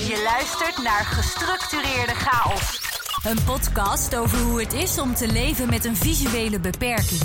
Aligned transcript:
Je 0.00 0.22
luistert 0.24 0.84
naar 0.84 1.04
Gestructureerde 1.04 2.14
Chaos. 2.14 2.80
Een 3.24 3.44
podcast 3.44 4.16
over 4.16 4.38
hoe 4.38 4.60
het 4.60 4.72
is 4.72 5.00
om 5.00 5.14
te 5.14 5.32
leven 5.32 5.68
met 5.70 5.84
een 5.84 5.96
visuele 5.96 6.60
beperking. 6.60 7.20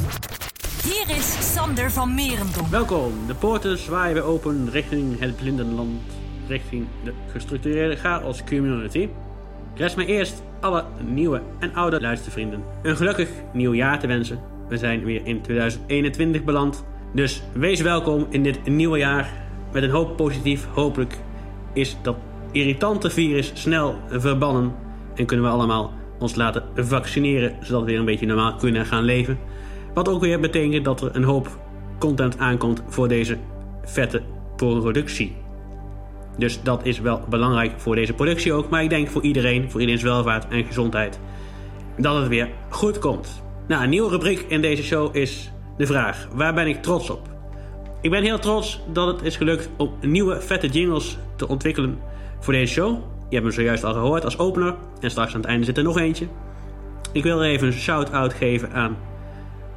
Hier 0.83 1.15
is 1.17 1.53
Sander 1.53 1.91
van 1.91 2.15
Merendonk. 2.15 2.67
Welkom, 2.67 3.27
de 3.27 3.35
poorten 3.35 3.77
zwaaien 3.77 4.13
weer 4.13 4.23
open 4.23 4.69
richting 4.71 5.19
het 5.19 5.35
blindenland, 5.35 6.01
richting 6.47 6.87
de 7.03 7.13
gestructureerde 7.31 7.95
chaos 7.95 8.43
community. 8.43 9.09
Rest 9.75 9.95
mij 9.95 10.05
eerst 10.05 10.43
alle 10.61 10.85
nieuwe 10.99 11.41
en 11.59 11.75
oude 11.75 12.01
luistervrienden 12.01 12.63
een 12.81 12.97
gelukkig 12.97 13.29
nieuw 13.53 13.73
jaar 13.73 13.99
te 13.99 14.07
wensen. 14.07 14.39
We 14.67 14.77
zijn 14.77 15.03
weer 15.03 15.25
in 15.25 15.41
2021 15.41 16.43
beland, 16.43 16.85
dus 17.13 17.43
wees 17.53 17.81
welkom 17.81 18.27
in 18.29 18.43
dit 18.43 18.65
nieuwe 18.67 18.97
jaar 18.97 19.31
met 19.71 19.83
een 19.83 19.89
hoop 19.89 20.17
positief. 20.17 20.67
Hopelijk 20.73 21.17
is 21.73 21.97
dat 22.01 22.15
irritante 22.55 23.09
virus 23.09 23.51
snel 23.53 23.95
verbannen 24.09 24.73
en 25.15 25.25
kunnen 25.25 25.45
we 25.45 25.51
allemaal 25.51 25.93
ons 26.19 26.35
laten 26.35 26.63
vaccineren, 26.75 27.55
zodat 27.61 27.81
we 27.81 27.87
weer 27.87 27.99
een 27.99 28.05
beetje 28.05 28.25
normaal 28.25 28.55
kunnen 28.55 28.85
gaan 28.85 29.03
leven. 29.03 29.37
Wat 29.93 30.09
ook 30.09 30.21
weer 30.21 30.39
betekent 30.39 30.85
dat 30.85 31.01
er 31.01 31.15
een 31.15 31.23
hoop 31.23 31.59
content 31.99 32.37
aankomt 32.37 32.83
voor 32.87 33.07
deze 33.07 33.37
vette 33.83 34.21
productie. 34.55 35.35
Dus 36.37 36.61
dat 36.61 36.85
is 36.85 36.99
wel 36.99 37.21
belangrijk 37.29 37.73
voor 37.77 37.95
deze 37.95 38.13
productie 38.13 38.53
ook. 38.53 38.69
Maar 38.69 38.83
ik 38.83 38.89
denk 38.89 39.07
voor 39.07 39.21
iedereen, 39.21 39.71
voor 39.71 39.79
iedereen's 39.79 40.03
welvaart 40.03 40.47
en 40.47 40.65
gezondheid, 40.65 41.19
dat 41.97 42.15
het 42.17 42.27
weer 42.27 42.49
goed 42.69 42.99
komt. 42.99 43.43
Nou, 43.67 43.83
een 43.83 43.89
nieuwe 43.89 44.09
rubriek 44.09 44.45
in 44.47 44.61
deze 44.61 44.83
show 44.83 45.15
is 45.15 45.51
de 45.77 45.85
vraag: 45.85 46.27
waar 46.33 46.53
ben 46.53 46.67
ik 46.67 46.81
trots 46.81 47.09
op? 47.09 47.34
Ik 48.05 48.11
ben 48.11 48.23
heel 48.23 48.39
trots 48.39 48.81
dat 48.91 49.07
het 49.07 49.21
is 49.23 49.37
gelukt 49.37 49.69
om 49.77 49.93
nieuwe 50.01 50.41
vette 50.41 50.67
jingles 50.67 51.17
te 51.35 51.47
ontwikkelen 51.47 51.99
voor 52.39 52.53
deze 52.53 52.73
show. 52.73 52.89
Je 53.29 53.35
hebt 53.35 53.43
hem 53.43 53.51
zojuist 53.51 53.83
al 53.83 53.93
gehoord 53.93 54.23
als 54.23 54.37
opener. 54.37 54.75
En 54.99 55.11
straks 55.11 55.33
aan 55.33 55.39
het 55.39 55.49
einde 55.49 55.65
zit 55.65 55.77
er 55.77 55.83
nog 55.83 55.99
eentje. 55.99 56.27
Ik 57.11 57.23
wil 57.23 57.43
even 57.43 57.67
een 57.67 57.73
shout-out 57.73 58.33
geven 58.33 58.73
aan 58.73 58.97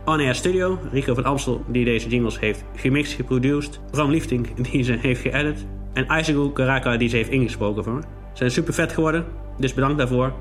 On 0.05 0.21
Air 0.21 0.35
Studio, 0.35 0.79
Rico 0.93 1.15
van 1.15 1.25
Amstel, 1.25 1.65
die 1.67 1.85
deze 1.85 2.09
jingles 2.09 2.39
heeft 2.39 2.65
gemixt, 2.75 3.13
geproduced. 3.13 3.81
Bram 3.91 4.11
Liefting, 4.11 4.55
die 4.71 4.83
ze 4.83 4.93
heeft 4.93 5.21
geëdit. 5.21 5.67
En 5.93 6.19
Isaac 6.19 6.55
Karaka, 6.55 6.97
die 6.97 7.09
ze 7.09 7.17
heeft 7.17 7.31
ingesproken 7.31 7.85
voor 7.85 7.93
me. 7.93 8.01
Ze 8.01 8.07
zijn 8.33 8.51
super 8.51 8.75
vet 8.75 8.93
geworden, 8.93 9.25
dus 9.59 9.75
bedankt 9.75 9.99
daarvoor. 9.99 10.33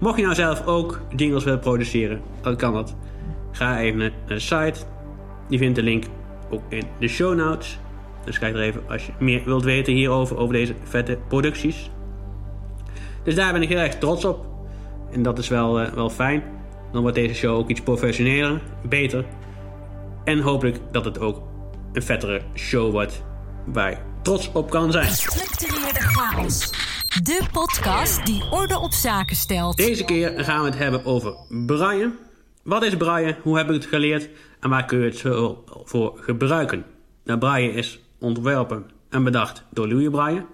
Mocht 0.00 0.16
je 0.16 0.22
nou 0.22 0.34
zelf 0.34 0.66
ook 0.66 1.00
jingles 1.16 1.44
willen 1.44 1.60
produceren, 1.60 2.20
dan 2.40 2.56
kan 2.56 2.72
dat. 2.72 2.96
Ga 3.50 3.80
even 3.80 3.98
naar 3.98 4.12
de 4.26 4.38
site. 4.38 4.80
Je 5.48 5.58
vindt 5.58 5.76
de 5.76 5.82
link 5.82 6.04
ook 6.50 6.62
in 6.68 6.84
de 6.98 7.08
show 7.08 7.34
notes. 7.34 7.78
Dus 8.24 8.38
kijk 8.38 8.54
er 8.54 8.60
even 8.60 8.82
als 8.88 9.06
je 9.06 9.12
meer 9.18 9.44
wilt 9.44 9.64
weten 9.64 9.92
hierover, 9.92 10.36
over 10.36 10.54
deze 10.54 10.74
vette 10.84 11.18
producties. 11.28 11.90
Dus 13.24 13.34
daar 13.34 13.52
ben 13.52 13.62
ik 13.62 13.68
heel 13.68 13.78
erg 13.78 13.98
trots 13.98 14.24
op. 14.24 14.46
En 15.12 15.22
dat 15.22 15.38
is 15.38 15.48
wel, 15.48 15.82
uh, 15.82 15.88
wel 15.88 16.10
fijn. 16.10 16.42
Dan 16.92 17.02
wordt 17.02 17.16
deze 17.16 17.34
show 17.34 17.56
ook 17.56 17.68
iets 17.68 17.80
professioneler, 17.80 18.60
beter. 18.88 19.24
En 20.24 20.40
hopelijk 20.40 20.80
dat 20.92 21.04
het 21.04 21.18
ook 21.18 21.42
een 21.92 22.02
vettere 22.02 22.40
show 22.54 22.90
wordt 22.90 23.24
waar 23.66 23.90
je 23.90 23.96
trots 24.22 24.52
op 24.52 24.70
kan 24.70 24.92
zijn. 24.92 25.04
Gestructureerde 25.04 26.00
chaos. 26.00 26.70
De 27.22 27.42
podcast 27.52 28.26
die 28.26 28.42
orde 28.50 28.78
op 28.78 28.92
zaken 28.92 29.36
stelt. 29.36 29.76
Deze 29.76 30.04
keer 30.04 30.44
gaan 30.44 30.60
we 30.60 30.66
het 30.66 30.78
hebben 30.78 31.04
over 31.04 31.34
Brian. 31.66 32.12
Wat 32.64 32.82
is 32.82 32.96
Brian? 32.96 33.34
Hoe 33.42 33.56
heb 33.56 33.68
ik 33.68 33.74
het 33.74 33.86
geleerd? 33.86 34.28
En 34.60 34.70
waar 34.70 34.84
kun 34.84 34.98
je 34.98 35.04
het 35.04 35.20
voor 35.84 36.18
gebruiken? 36.20 36.84
Nou, 37.24 37.60
is 37.60 38.00
ontworpen 38.18 38.90
en 39.08 39.24
bedacht 39.24 39.64
door 39.70 39.88
Louis 39.88 40.08
Brian. 40.10 40.46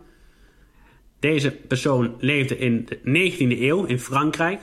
Deze 1.20 1.50
persoon 1.50 2.14
leefde 2.19 2.58
in 2.58 2.86
de 2.86 2.98
19e 2.98 3.61
eeuw 3.61 3.84
in 3.84 3.98
Frankrijk. 3.98 4.61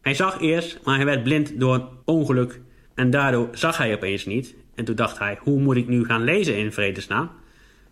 Hij 0.00 0.14
zag 0.14 0.40
eerst, 0.40 0.80
maar 0.84 0.96
hij 0.96 1.04
werd 1.04 1.22
blind 1.22 1.60
door 1.60 1.74
een 1.74 1.88
ongeluk. 2.04 2.60
En 2.94 3.10
daardoor 3.10 3.48
zag 3.52 3.76
hij 3.78 3.94
opeens 3.94 4.24
niet. 4.24 4.54
En 4.74 4.84
toen 4.84 4.96
dacht 4.96 5.18
hij, 5.18 5.38
hoe 5.40 5.60
moet 5.60 5.76
ik 5.76 5.88
nu 5.88 6.04
gaan 6.04 6.24
lezen 6.24 6.56
in 6.56 6.72
vredesnaam? 6.72 7.30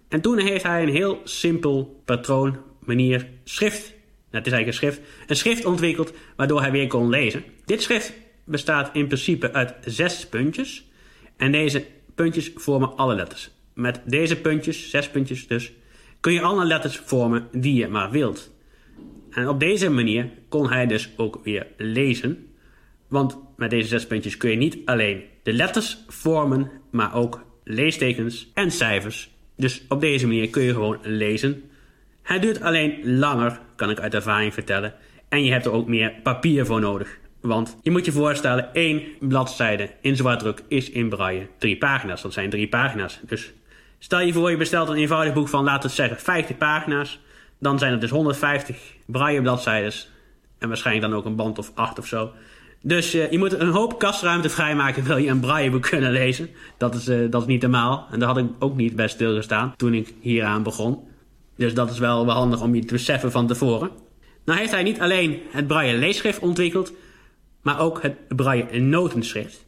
En 0.08 0.20
toen 0.20 0.38
heeft 0.38 0.62
hij 0.62 0.82
een 0.82 0.88
heel 0.94 1.20
simpel 1.24 2.02
patroon, 2.04 2.56
manier, 2.80 3.28
schrift. 3.44 3.94
Het 4.30 4.46
is 4.46 4.52
eigenlijk 4.52 4.66
een 4.66 4.72
schrift. 4.72 5.00
Een 5.26 5.36
schrift 5.36 5.64
ontwikkeld 5.64 6.12
waardoor 6.36 6.60
hij 6.60 6.70
weer 6.70 6.86
kon 6.86 7.08
lezen. 7.08 7.44
Dit 7.64 7.82
schrift 7.82 8.12
bestaat 8.44 8.90
in 8.92 9.06
principe 9.06 9.52
uit 9.52 9.74
zes 9.84 10.28
puntjes. 10.28 10.88
En 11.36 11.52
deze 11.52 11.86
puntjes 12.14 12.50
vormen 12.54 12.96
alle 12.96 13.14
letters. 13.14 13.50
Met 13.74 14.00
deze 14.04 14.40
puntjes, 14.40 14.90
zes 14.90 15.10
puntjes 15.10 15.46
dus, 15.46 15.72
kun 16.20 16.32
je 16.32 16.40
alle 16.40 16.64
letters 16.64 16.96
vormen 16.96 17.48
die 17.52 17.74
je 17.74 17.88
maar 17.88 18.10
wilt. 18.10 18.52
En 19.30 19.48
op 19.48 19.60
deze 19.60 19.90
manier 19.90 20.30
kon 20.48 20.68
hij 20.68 20.86
dus 20.86 21.10
ook 21.16 21.40
weer 21.44 21.66
lezen. 21.76 22.46
Want 23.08 23.38
met 23.56 23.70
deze 23.70 23.88
zes 23.88 24.06
puntjes 24.06 24.36
kun 24.36 24.50
je 24.50 24.56
niet 24.56 24.78
alleen 24.84 25.22
de 25.42 25.52
letters 25.52 25.98
vormen, 26.08 26.70
maar 26.90 27.14
ook 27.14 27.46
leestekens 27.64 28.50
en 28.54 28.70
cijfers. 28.70 29.30
Dus 29.56 29.84
op 29.88 30.00
deze 30.00 30.26
manier 30.26 30.50
kun 30.50 30.62
je 30.62 30.72
gewoon 30.72 30.98
lezen. 31.02 31.62
Het 32.22 32.42
duurt 32.42 32.60
alleen 32.60 33.18
langer, 33.18 33.60
kan 33.76 33.90
ik 33.90 34.00
uit 34.00 34.14
ervaring 34.14 34.54
vertellen. 34.54 34.94
En 35.28 35.44
je 35.44 35.52
hebt 35.52 35.64
er 35.64 35.72
ook 35.72 35.88
meer 35.88 36.14
papier 36.22 36.66
voor 36.66 36.80
nodig. 36.80 37.18
Want 37.46 37.76
je 37.82 37.90
moet 37.90 38.04
je 38.04 38.12
voorstellen, 38.12 38.74
één 38.74 39.02
bladzijde 39.20 39.90
in 40.00 40.16
zwartdruk 40.16 40.62
is 40.68 40.90
in 40.90 41.08
braille 41.08 41.46
drie 41.58 41.78
pagina's. 41.78 42.22
Dat 42.22 42.32
zijn 42.32 42.50
drie 42.50 42.68
pagina's. 42.68 43.20
Dus 43.22 43.52
stel 43.98 44.20
je 44.20 44.32
voor, 44.32 44.50
je 44.50 44.56
bestelt 44.56 44.88
een 44.88 44.96
eenvoudig 44.96 45.34
boek 45.34 45.48
van, 45.48 45.64
laten 45.64 45.88
we 45.88 45.94
zeggen, 45.94 46.18
50 46.18 46.56
pagina's. 46.56 47.20
Dan 47.58 47.78
zijn 47.78 47.92
het 47.92 48.00
dus 48.00 48.10
150 48.10 48.76
braille 49.06 49.42
bladzijdes. 49.42 50.10
En 50.58 50.68
waarschijnlijk 50.68 51.06
dan 51.06 51.16
ook 51.18 51.24
een 51.24 51.36
band 51.36 51.58
of 51.58 51.72
8 51.74 51.98
of 51.98 52.06
zo. 52.06 52.32
Dus 52.82 53.14
uh, 53.14 53.30
je 53.30 53.38
moet 53.38 53.52
een 53.52 53.68
hoop 53.68 53.98
kastruimte 53.98 54.48
vrijmaken 54.48 55.04
wil 55.04 55.16
je 55.16 55.30
een 55.30 55.40
brailleboek 55.40 55.82
kunnen 55.82 56.12
lezen. 56.12 56.48
Dat 56.78 56.94
is, 56.94 57.08
uh, 57.08 57.30
dat 57.30 57.40
is 57.40 57.46
niet 57.46 57.62
normaal. 57.62 58.06
En 58.10 58.18
daar 58.18 58.28
had 58.28 58.38
ik 58.38 58.46
ook 58.58 58.76
niet 58.76 58.96
bij 58.96 59.08
stilgestaan 59.08 59.74
toen 59.76 59.94
ik 59.94 60.14
hieraan 60.20 60.62
begon. 60.62 60.98
Dus 61.56 61.74
dat 61.74 61.90
is 61.90 61.98
wel, 61.98 62.26
wel 62.26 62.34
handig 62.34 62.62
om 62.62 62.74
je 62.74 62.84
te 62.84 62.92
beseffen 62.92 63.30
van 63.30 63.46
tevoren. 63.46 63.90
Nou 64.44 64.58
heeft 64.58 64.70
hij 64.70 64.82
niet 64.82 65.00
alleen 65.00 65.40
het 65.50 65.66
braille 65.66 65.98
leesschrift 65.98 66.38
ontwikkeld, 66.38 66.92
maar 67.64 67.80
ook 67.80 68.02
het 68.02 68.36
braille 68.36 68.80
notenschrift. 68.80 69.66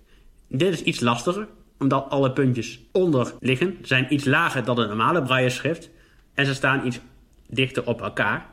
Dit 0.49 0.73
is 0.73 0.83
iets 0.83 1.01
lastiger, 1.01 1.49
omdat 1.79 2.07
alle 2.09 2.33
puntjes 2.33 2.81
onder 2.93 3.33
liggen. 3.41 3.79
Zijn 3.83 4.07
iets 4.09 4.25
lager 4.25 4.65
dan 4.65 4.79
het 4.79 4.89
normale 4.89 5.23
braille 5.23 5.51
schrift. 5.51 5.91
En 6.35 6.47
ze 6.47 6.55
staan 6.55 6.87
iets 6.87 7.01
dichter 7.49 7.87
op 7.87 8.01
elkaar. 8.01 8.47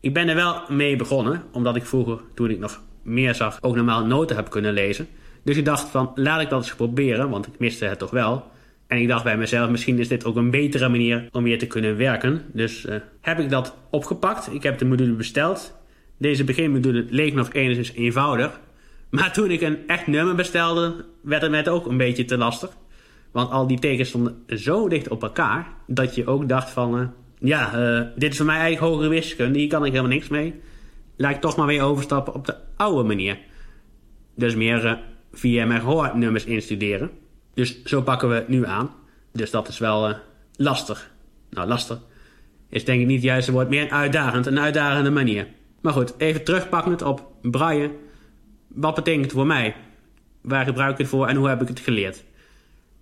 Ik 0.00 0.14
ben 0.14 0.28
er 0.28 0.34
wel 0.34 0.62
mee 0.68 0.96
begonnen, 0.96 1.42
omdat 1.52 1.76
ik 1.76 1.86
vroeger, 1.86 2.20
toen 2.34 2.50
ik 2.50 2.58
nog 2.58 2.82
meer 3.02 3.34
zag, 3.34 3.58
ook 3.60 3.76
normaal 3.76 4.06
noten 4.06 4.36
heb 4.36 4.50
kunnen 4.50 4.72
lezen. 4.72 5.08
Dus 5.42 5.56
ik 5.56 5.64
dacht 5.64 5.88
van, 5.88 6.12
laat 6.14 6.40
ik 6.40 6.50
dat 6.50 6.62
eens 6.62 6.74
proberen, 6.74 7.30
want 7.30 7.46
ik 7.46 7.58
miste 7.58 7.84
het 7.84 7.98
toch 7.98 8.10
wel. 8.10 8.52
En 8.86 8.98
ik 8.98 9.08
dacht 9.08 9.24
bij 9.24 9.36
mezelf, 9.36 9.70
misschien 9.70 9.98
is 9.98 10.08
dit 10.08 10.24
ook 10.24 10.36
een 10.36 10.50
betere 10.50 10.88
manier 10.88 11.28
om 11.32 11.42
weer 11.42 11.58
te 11.58 11.66
kunnen 11.66 11.96
werken. 11.96 12.42
Dus 12.52 12.84
uh, 12.84 12.94
heb 13.20 13.38
ik 13.38 13.50
dat 13.50 13.76
opgepakt. 13.90 14.52
Ik 14.52 14.62
heb 14.62 14.78
de 14.78 14.84
module 14.84 15.12
besteld. 15.12 15.74
Deze 16.16 16.44
beginmodule 16.44 17.06
leek 17.10 17.34
nog 17.34 17.52
enigszins 17.52 17.92
eenvoudig. 17.92 18.60
Maar 19.14 19.32
toen 19.32 19.50
ik 19.50 19.60
een 19.60 19.78
echt 19.86 20.06
nummer 20.06 20.34
bestelde, 20.34 21.04
werd 21.22 21.42
het 21.42 21.50
net 21.50 21.68
ook 21.68 21.86
een 21.86 21.96
beetje 21.96 22.24
te 22.24 22.36
lastig. 22.36 22.70
Want 23.32 23.50
al 23.50 23.66
die 23.66 23.78
tekens 23.78 24.08
stonden 24.08 24.42
zo 24.48 24.88
dicht 24.88 25.08
op 25.08 25.22
elkaar, 25.22 25.66
dat 25.86 26.14
je 26.14 26.26
ook 26.26 26.48
dacht 26.48 26.70
van... 26.70 26.98
Uh, 26.98 27.06
ja, 27.38 27.78
uh, 27.78 28.06
dit 28.16 28.30
is 28.30 28.36
voor 28.36 28.46
mij 28.46 28.58
eigenlijk 28.58 28.92
hogere 28.92 29.08
wiskunde, 29.08 29.58
hier 29.58 29.68
kan 29.68 29.84
ik 29.84 29.92
helemaal 29.92 30.12
niks 30.12 30.28
mee. 30.28 30.60
Laat 31.16 31.34
ik 31.34 31.40
toch 31.40 31.56
maar 31.56 31.66
weer 31.66 31.82
overstappen 31.82 32.34
op 32.34 32.46
de 32.46 32.56
oude 32.76 33.02
manier. 33.08 33.38
Dus 34.36 34.54
meer 34.54 34.84
uh, 34.84 34.92
via 35.32 35.66
mijn 35.66 35.80
gehoornummers 35.80 36.44
instuderen. 36.44 37.10
Dus 37.54 37.84
zo 37.84 38.02
pakken 38.02 38.28
we 38.28 38.34
het 38.34 38.48
nu 38.48 38.66
aan. 38.66 38.90
Dus 39.32 39.50
dat 39.50 39.68
is 39.68 39.78
wel 39.78 40.16
lastig. 40.56 41.10
Nou, 41.50 41.68
lastig 41.68 42.00
is 42.68 42.84
denk 42.84 43.00
ik 43.00 43.06
niet 43.06 43.16
het 43.16 43.24
juiste 43.24 43.52
woord. 43.52 43.68
Meer 43.68 43.90
uitdagend, 43.90 44.46
een 44.46 44.60
uitdagende 44.60 45.10
manier. 45.10 45.46
Maar 45.80 45.92
goed, 45.92 46.14
even 46.18 46.44
terugpakkend 46.44 47.02
op 47.02 47.32
braille. 47.42 47.90
Wat 48.74 48.94
betekent 48.94 49.24
het 49.24 49.32
voor 49.32 49.46
mij? 49.46 49.74
Waar 50.40 50.64
gebruik 50.64 50.92
ik 50.92 50.98
het 50.98 51.06
voor 51.06 51.26
en 51.26 51.36
hoe 51.36 51.48
heb 51.48 51.62
ik 51.62 51.68
het 51.68 51.80
geleerd? 51.80 52.24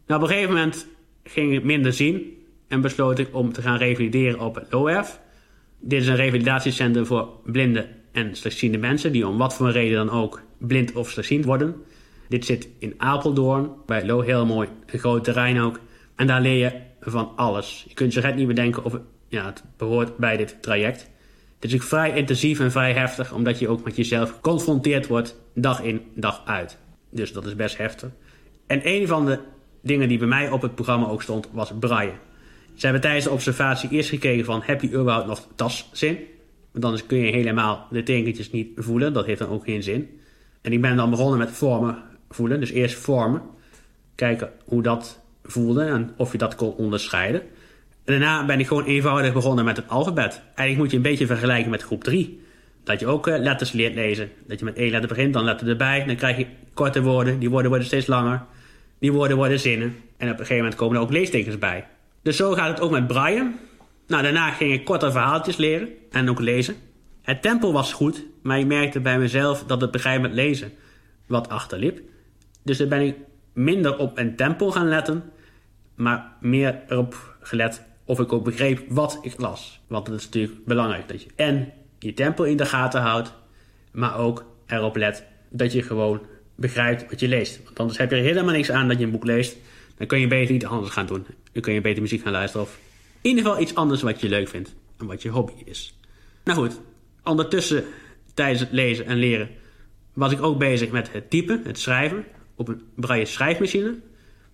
Nou, 0.07 0.23
op 0.23 0.29
een 0.29 0.35
gegeven 0.35 0.55
moment 0.55 0.87
ging 1.25 1.55
ik 1.55 1.65
minder 1.65 1.93
zien 1.93 2.45
en 2.69 2.81
besloot 2.81 3.19
ik 3.19 3.29
om 3.35 3.53
te 3.53 3.63
gaan 3.63 3.77
revalideren 3.77 4.41
op 4.41 4.55
het 4.55 4.73
LOEF. 4.73 5.21
Dit 5.81 6.01
is 6.01 6.09
een 6.09 6.17
revalidatiecentrum 6.17 7.07
voor 7.07 7.29
blinde 7.45 7.89
en 8.13 8.37
slechtziende 8.37 8.79
mensen 8.79 9.13
die 9.13 9.27
om 9.27 9.39
wat 9.39 9.55
voor 9.55 9.71
reden 9.71 10.07
dan 10.07 10.11
ook 10.11 10.43
blind 10.59 10.93
of 10.93 11.11
slechtziend 11.11 11.45
worden. 11.45 11.75
Dit 12.29 12.45
zit 12.45 12.69
in 12.79 12.95
Apeldoorn, 12.97 13.71
bij 13.87 14.07
Lo, 14.07 14.21
heel 14.21 14.47
mooi, 14.47 14.69
een 14.87 14.99
groot 14.99 15.25
terrein 15.25 15.61
ook. 15.61 15.81
En 16.17 16.27
daar 16.27 16.41
leer 16.41 16.59
je 16.59 16.73
van 17.01 17.33
alles. 17.37 17.85
Je 17.89 17.95
kunt 17.95 18.15
je 18.15 18.21
net 18.21 18.37
niet 18.37 18.47
bedenken 18.47 18.85
of 18.85 18.93
het, 18.93 19.03
ja, 19.29 19.45
het 19.45 19.65
behoort 19.77 20.17
bij 20.17 20.37
dit 20.37 20.57
traject. 20.61 21.11
Het 21.63 21.73
is 21.73 21.85
vrij 21.85 22.13
intensief 22.17 22.61
en 22.61 22.71
vrij 22.71 22.93
heftig, 22.93 23.33
omdat 23.33 23.59
je 23.59 23.69
ook 23.69 23.85
met 23.85 23.97
jezelf 23.97 24.31
geconfronteerd 24.31 25.07
wordt, 25.07 25.37
dag 25.55 25.83
in, 25.83 26.01
dag 26.15 26.43
uit. 26.45 26.79
Dus 27.11 27.33
dat 27.33 27.47
is 27.47 27.57
best 27.57 27.77
heftig. 27.77 28.09
En 28.67 28.81
een 28.85 29.07
van 29.07 29.27
de 29.27 29.39
dingen 29.83 30.09
die 30.09 30.19
bij 30.19 30.29
mij 30.29 30.51
op 30.51 30.63
het 30.63 30.75
programma 30.75 31.07
ook 31.07 31.23
stond, 31.23 31.49
was 31.53 31.73
braille. 31.81 32.13
Ze 32.75 32.85
hebben 32.85 33.01
tijdens 33.01 33.25
de 33.25 33.31
observatie 33.31 33.91
eerst 33.91 34.09
gekeken 34.09 34.45
van, 34.45 34.61
heb 34.65 34.83
je 34.83 34.89
überhaupt 34.89 35.27
nog 35.27 35.49
tastzin? 35.55 36.19
Want 36.73 36.85
anders 36.85 37.07
kun 37.07 37.19
je 37.19 37.33
helemaal 37.33 37.87
de 37.91 38.03
tekeningetjes 38.03 38.51
niet 38.51 38.69
voelen. 38.77 39.13
Dat 39.13 39.27
heeft 39.27 39.39
dan 39.39 39.49
ook 39.49 39.65
geen 39.65 39.83
zin. 39.83 40.21
En 40.61 40.73
ik 40.73 40.81
ben 40.81 40.97
dan 40.97 41.11
begonnen 41.11 41.39
met 41.39 41.51
vormen 41.51 42.03
voelen. 42.31 42.61
Dus 42.61 42.71
eerst 42.71 42.95
vormen. 42.95 43.43
Kijken 44.15 44.53
hoe 44.65 44.83
dat 44.83 45.21
voelde 45.43 45.85
en 45.85 46.13
of 46.17 46.33
je 46.33 46.39
dat 46.39 46.55
kon 46.55 46.75
onderscheiden. 46.75 47.43
Daarna 48.05 48.45
ben 48.45 48.61
ik 48.61 48.67
gewoon 48.67 48.85
eenvoudig 48.85 49.33
begonnen 49.33 49.65
met 49.65 49.77
het 49.77 49.89
alfabet. 49.89 50.43
Eigenlijk 50.45 50.79
moet 50.79 50.91
je 50.91 50.97
een 50.97 51.03
beetje 51.03 51.27
vergelijken 51.27 51.71
met 51.71 51.83
groep 51.83 52.05
3. 52.05 52.41
Dat 52.85 53.01
je 53.01 53.07
ook 53.07 53.27
eh, 53.27 53.39
letters 53.39 53.73
leert 53.73 53.95
lezen. 53.95 54.31
Dat 54.47 54.59
je 54.59 54.65
met 54.65 54.77
één 54.77 54.91
letter 54.91 55.09
begint, 55.09 55.33
dan 55.33 55.45
letter 55.45 55.69
erbij. 55.69 56.05
Dan 56.05 56.17
krijg 56.17 56.37
je 56.37 56.47
korte 56.75 57.03
woorden. 57.03 57.39
Die 57.39 57.51
woorden 57.51 57.69
worden 57.69 57.87
steeds 57.87 58.07
langer. 58.07 58.45
Die 58.99 59.13
woorden 59.13 59.37
worden 59.37 59.61
zinnen. 59.61 59.97
En 60.17 60.27
op 60.27 60.33
een 60.33 60.39
gegeven 60.39 60.57
moment 60.57 60.75
komen 60.75 60.97
er 60.97 61.03
ook 61.03 61.11
leestekens 61.11 61.59
bij. 61.59 61.87
Dus 62.23 62.37
zo 62.37 62.53
gaat 62.53 62.69
het 62.69 62.81
ook 62.81 62.91
met 62.91 63.07
Brian. 63.07 63.55
Nou, 64.07 64.23
daarna 64.23 64.51
ging 64.51 64.73
ik 64.73 64.85
korte 64.85 65.13
verhaaltjes 65.13 65.57
leren 65.57 65.89
en 66.11 66.31
ook 66.31 66.41
lezen. 66.41 66.77
Het 67.23 67.43
tempo 67.43 67.73
was 67.73 67.93
goed, 67.93 68.25
maar 68.43 68.59
ik 68.59 68.67
merkte 68.67 69.01
bij 69.01 69.19
mezelf 69.19 69.65
dat 69.65 69.81
het 69.81 69.91
begrijpen 69.91 70.23
met 70.23 70.33
lezen 70.33 70.73
wat 71.27 71.49
achterliep. 71.49 72.01
Dus 72.63 72.79
dan 72.79 72.89
ben 72.89 73.01
ik 73.01 73.17
minder 73.53 73.99
op 73.99 74.19
een 74.19 74.37
tempo 74.37 74.71
gaan 74.71 74.89
letten, 74.89 75.23
maar 75.95 76.33
meer 76.41 76.81
erop 76.89 77.37
gelet 77.41 77.83
of 78.13 78.21
ik 78.21 78.33
ook 78.33 78.45
begreep 78.45 78.83
wat 78.89 79.19
ik 79.23 79.35
las. 79.37 79.81
Want 79.87 80.07
het 80.07 80.19
is 80.19 80.25
natuurlijk 80.25 80.65
belangrijk 80.65 81.09
dat 81.09 81.23
je 81.23 81.29
en 81.37 81.73
je 81.99 82.15
tempo 82.15 82.43
in 82.43 82.57
de 82.57 82.67
gaten 82.67 83.01
houdt, 83.01 83.33
maar 83.93 84.19
ook 84.19 84.45
erop 84.67 84.97
let 84.97 85.25
dat 85.51 85.73
je 85.73 85.83
gewoon 85.83 86.21
begrijpt 86.55 87.11
wat 87.11 87.21
je 87.21 87.29
leest. 87.29 87.63
Want 87.65 87.79
anders 87.79 87.99
heb 87.99 88.11
je 88.11 88.17
er 88.17 88.23
helemaal 88.23 88.55
niks 88.55 88.71
aan 88.71 88.89
dat 88.89 88.99
je 88.99 89.05
een 89.05 89.11
boek 89.11 89.25
leest. 89.25 89.57
Dan 89.97 90.07
kun 90.07 90.21
je 90.21 90.27
beter 90.27 90.55
iets 90.55 90.65
anders 90.65 90.93
gaan 90.93 91.07
doen. 91.07 91.27
Dan 91.53 91.63
kun 91.63 91.73
je 91.73 91.81
beter 91.81 92.03
muziek 92.03 92.23
gaan 92.23 92.33
luisteren 92.33 92.67
of 92.67 92.79
in 93.21 93.31
ieder 93.31 93.45
geval 93.45 93.61
iets 93.61 93.75
anders 93.75 94.03
wat 94.03 94.21
je 94.21 94.29
leuk 94.29 94.49
vindt 94.49 94.75
en 94.99 95.07
wat 95.07 95.23
je 95.23 95.29
hobby 95.29 95.53
is. 95.65 95.99
Nou 96.45 96.59
goed, 96.59 96.81
ondertussen 97.25 97.85
tijdens 98.35 98.61
het 98.61 98.73
lezen 98.73 99.07
en 99.07 99.17
leren 99.17 99.49
was 100.13 100.33
ik 100.33 100.43
ook 100.43 100.59
bezig 100.59 100.91
met 100.91 101.13
het 101.13 101.31
typen, 101.31 101.63
het 101.65 101.79
schrijven 101.79 102.25
op 102.57 102.69
een 102.69 102.83
braille 102.95 103.25
schrijfmachine. 103.25 103.95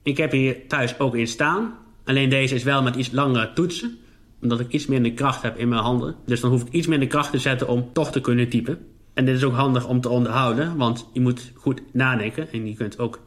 Ik 0.02 0.16
heb 0.16 0.32
hier 0.32 0.66
thuis 0.66 0.99
ook 0.99 1.16
in 1.16 1.26
staan. 1.26 1.87
Alleen 2.08 2.28
deze 2.28 2.55
is 2.55 2.62
wel 2.62 2.82
met 2.82 2.94
iets 2.94 3.10
langere 3.10 3.52
toetsen, 3.52 3.99
omdat 4.43 4.60
ik 4.60 4.72
iets 4.72 4.87
minder 4.87 5.12
kracht 5.12 5.43
heb 5.43 5.58
in 5.58 5.69
mijn 5.69 5.82
handen. 5.82 6.14
Dus 6.26 6.40
dan 6.40 6.50
hoef 6.50 6.62
ik 6.62 6.72
iets 6.72 6.87
minder 6.87 7.08
kracht 7.08 7.31
te 7.31 7.38
zetten 7.38 7.69
om 7.69 7.90
toch 7.93 8.12
te 8.12 8.20
kunnen 8.20 8.49
typen. 8.49 8.78
En 9.14 9.25
dit 9.25 9.37
is 9.37 9.44
ook 9.44 9.55
handig 9.55 9.88
om 9.88 10.00
te 10.00 10.08
onderhouden, 10.08 10.76
want 10.76 11.08
je 11.12 11.20
moet 11.20 11.52
goed 11.55 11.82
nadenken 11.93 12.52
en 12.52 12.66
je 12.69 12.75
kunt 12.75 12.99
ook 12.99 13.20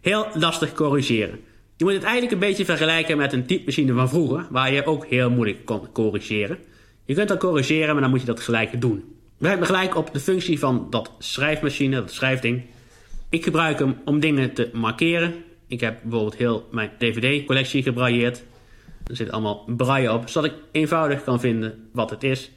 heel 0.00 0.26
lastig 0.34 0.72
corrigeren. 0.72 1.38
Je 1.76 1.84
moet 1.84 1.92
het 1.92 2.02
eigenlijk 2.02 2.32
een 2.32 2.48
beetje 2.48 2.64
vergelijken 2.64 3.16
met 3.16 3.32
een 3.32 3.46
typemachine 3.46 3.92
van 3.92 4.08
vroeger, 4.08 4.46
waar 4.50 4.72
je 4.72 4.86
ook 4.86 5.06
heel 5.06 5.30
moeilijk 5.30 5.64
kon 5.64 5.92
corrigeren. 5.92 6.58
Je 7.04 7.14
kunt 7.14 7.28
dat 7.28 7.38
corrigeren, 7.38 7.92
maar 7.92 8.02
dan 8.02 8.10
moet 8.10 8.20
je 8.20 8.26
dat 8.26 8.40
gelijk 8.40 8.80
doen. 8.80 9.04
We 9.38 9.48
hebben 9.48 9.66
gelijk 9.66 9.96
op 9.96 10.12
de 10.12 10.20
functie 10.20 10.58
van 10.58 10.86
dat 10.90 11.10
schrijfmachine, 11.18 11.96
dat 11.96 12.12
schrijfding. 12.12 12.62
Ik 13.28 13.44
gebruik 13.44 13.78
hem 13.78 13.96
om 14.04 14.20
dingen 14.20 14.52
te 14.52 14.70
markeren. 14.72 15.34
Ik 15.66 15.80
heb 15.80 15.98
bijvoorbeeld 16.02 16.36
heel 16.36 16.68
mijn 16.70 16.90
DVD-collectie 16.98 17.82
gebrailleerd. 17.82 18.44
Er 19.06 19.16
zit 19.16 19.30
allemaal 19.30 19.64
braille 19.66 20.12
op, 20.12 20.28
zodat 20.28 20.50
ik 20.50 20.56
eenvoudig 20.72 21.24
kan 21.24 21.40
vinden 21.40 21.88
wat 21.92 22.10
het 22.10 22.22
is, 22.22 22.50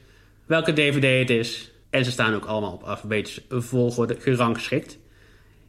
welke 0.46 0.72
DVD 0.72 1.28
het 1.28 1.38
is. 1.38 1.70
En 1.90 2.04
ze 2.04 2.10
staan 2.10 2.34
ook 2.34 2.44
allemaal 2.44 2.72
op 2.72 2.82
alfabetische 2.82 3.42
volgorde 3.48 4.16
gerangschikt. 4.20 4.98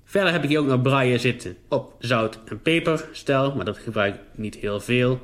Verder 0.04 0.32
heb 0.32 0.44
ik 0.44 0.50
hier 0.50 0.60
ook 0.60 0.68
nog 0.68 0.82
braille 0.82 1.18
zitten 1.18 1.58
op 1.68 1.96
zout- 2.00 2.40
en 2.46 2.62
peperstel, 2.62 3.56
maar 3.56 3.66
dat 3.66 3.78
gebruik 3.78 4.16
ik 4.16 4.22
niet 4.36 4.56
heel 4.56 4.80
veel. 4.80 5.20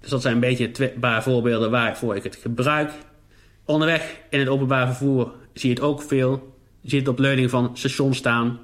Dus 0.00 0.10
dat 0.10 0.22
zijn 0.22 0.34
een 0.34 0.40
beetje 0.40 0.70
twee 0.70 0.88
paar 0.88 1.22
voorbeelden 1.22 1.70
waarvoor 1.70 2.16
ik 2.16 2.22
het 2.22 2.36
gebruik. 2.36 2.92
Onderweg 3.64 4.16
in 4.30 4.38
het 4.38 4.48
openbaar 4.48 4.86
vervoer 4.86 5.32
zie 5.52 5.68
je 5.68 5.74
het 5.74 5.84
ook 5.84 6.02
veel. 6.02 6.56
Je 6.80 6.90
ziet 6.90 7.00
het 7.00 7.08
op 7.08 7.18
leuning 7.18 7.50
van 7.50 7.76
stations 7.76 8.18
staan. 8.18 8.58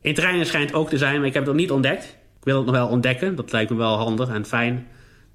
In 0.00 0.14
treinen 0.14 0.46
schijnt 0.46 0.74
ook 0.74 0.88
te 0.88 0.98
zijn, 0.98 1.16
maar 1.18 1.26
ik 1.26 1.34
heb 1.34 1.42
het 1.42 1.52
nog 1.52 1.60
niet 1.60 1.70
ontdekt. 1.70 2.16
Ik 2.42 2.48
wil 2.48 2.56
het 2.56 2.66
nog 2.66 2.74
wel 2.74 2.88
ontdekken, 2.88 3.36
dat 3.36 3.52
lijkt 3.52 3.70
me 3.70 3.76
wel 3.76 3.96
handig 3.96 4.28
en 4.28 4.44
fijn. 4.44 4.86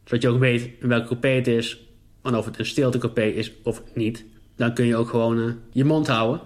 Zodat 0.04 0.22
je 0.22 0.30
ook 0.30 0.40
weet 0.40 0.70
in 0.80 0.88
welke 0.88 1.08
coupé 1.08 1.28
het 1.28 1.48
is 1.48 1.78
en 2.22 2.36
of 2.36 2.46
het 2.46 2.60
een 2.60 2.66
stiltecoupé 2.66 3.24
is 3.24 3.52
of 3.64 3.82
niet. 3.94 4.26
Dan 4.56 4.74
kun 4.74 4.86
je 4.86 4.96
ook 4.96 5.10
gewoon 5.10 5.38
uh, 5.38 5.54
je 5.72 5.86
mond 5.86 6.08
houden. 6.08 6.42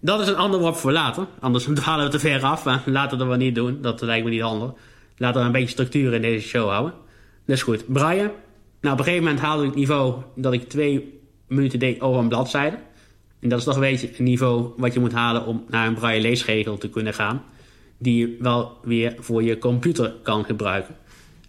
Dat 0.00 0.20
is 0.20 0.28
een 0.28 0.36
ander 0.36 0.60
woord 0.60 0.76
voor 0.76 0.92
later. 0.92 1.26
Anders 1.40 1.64
dwalen 1.74 2.04
we 2.04 2.10
te 2.10 2.18
ver 2.18 2.42
af. 2.42 2.64
Maar 2.64 2.82
laten 2.86 3.18
we 3.18 3.24
dat 3.24 3.38
niet 3.38 3.54
doen. 3.54 3.78
Dat 3.82 4.00
lijkt 4.00 4.24
me 4.24 4.30
niet 4.30 4.40
handig. 4.40 4.72
Laten 5.16 5.40
we 5.40 5.46
een 5.46 5.52
beetje 5.52 5.68
structuur 5.68 6.12
in 6.14 6.22
deze 6.22 6.48
show 6.48 6.68
houden. 6.68 6.94
Dus 7.44 7.62
goed. 7.62 7.92
Braille. 7.92 8.32
Nou, 8.80 8.94
op 8.94 8.98
een 8.98 9.04
gegeven 9.04 9.24
moment 9.24 9.40
haalde 9.40 9.62
ik 9.62 9.68
het 9.68 9.78
niveau 9.78 10.14
dat 10.36 10.52
ik 10.52 10.68
twee 10.68 11.20
minuten 11.46 11.78
deed 11.78 12.00
over 12.00 12.20
een 12.20 12.28
bladzijde. 12.28 12.78
En 13.40 13.48
dat 13.48 13.58
is 13.58 13.64
toch 13.64 13.74
een 13.74 13.80
beetje 13.80 14.18
een 14.18 14.24
niveau 14.24 14.72
wat 14.76 14.94
je 14.94 15.00
moet 15.00 15.12
halen 15.12 15.46
om 15.46 15.64
naar 15.68 15.86
een 15.86 15.94
braille 15.94 16.22
leesregel 16.22 16.78
te 16.78 16.88
kunnen 16.88 17.14
gaan. 17.14 17.42
Die 18.02 18.16
je 18.16 18.36
wel 18.40 18.78
weer 18.82 19.14
voor 19.18 19.42
je 19.42 19.58
computer 19.58 20.14
kan 20.22 20.44
gebruiken. 20.44 20.96